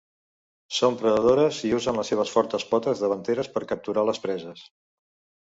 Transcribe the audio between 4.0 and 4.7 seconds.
les preses.